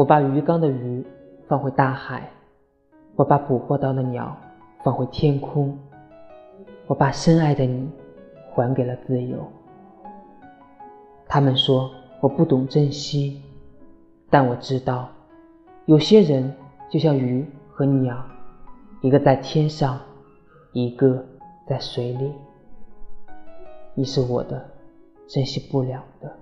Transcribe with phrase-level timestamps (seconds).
[0.00, 1.04] 我把鱼缸的鱼
[1.46, 2.26] 放回大海
[3.16, 4.34] 我把捕获到的鸟
[4.82, 5.78] 放回天空
[6.86, 7.86] 我把深爱的你
[8.50, 9.46] 还给了自由。
[11.28, 11.90] 他们说
[12.22, 13.42] 我不懂珍惜
[14.30, 15.10] 但我知道
[15.84, 16.50] 有些人
[16.88, 18.24] 就像鱼和鸟
[19.02, 20.00] 一个在天上
[20.72, 21.22] 一个
[21.66, 22.32] 在水里。
[23.92, 24.66] 你是我的
[25.28, 26.39] 珍惜不了的。